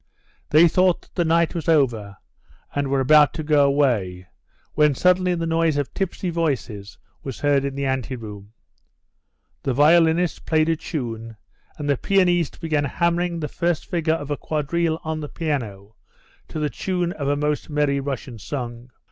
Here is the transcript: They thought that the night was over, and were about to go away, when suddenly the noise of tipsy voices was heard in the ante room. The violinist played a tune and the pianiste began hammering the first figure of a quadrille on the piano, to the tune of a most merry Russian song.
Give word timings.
They 0.49 0.67
thought 0.67 1.03
that 1.03 1.13
the 1.13 1.23
night 1.23 1.53
was 1.53 1.69
over, 1.69 2.17
and 2.73 2.87
were 2.87 3.01
about 3.01 3.35
to 3.35 3.43
go 3.43 3.67
away, 3.67 4.25
when 4.73 4.95
suddenly 4.95 5.35
the 5.35 5.45
noise 5.45 5.77
of 5.77 5.93
tipsy 5.93 6.31
voices 6.31 6.97
was 7.21 7.41
heard 7.41 7.63
in 7.63 7.75
the 7.75 7.85
ante 7.85 8.15
room. 8.15 8.51
The 9.61 9.75
violinist 9.75 10.43
played 10.47 10.69
a 10.69 10.75
tune 10.75 11.37
and 11.77 11.87
the 11.87 11.97
pianiste 11.97 12.59
began 12.59 12.85
hammering 12.85 13.39
the 13.41 13.47
first 13.47 13.85
figure 13.85 14.15
of 14.15 14.31
a 14.31 14.37
quadrille 14.37 14.99
on 15.03 15.19
the 15.19 15.29
piano, 15.29 15.93
to 16.47 16.57
the 16.57 16.71
tune 16.71 17.11
of 17.11 17.27
a 17.27 17.35
most 17.35 17.69
merry 17.69 17.99
Russian 17.99 18.39
song. 18.39 18.89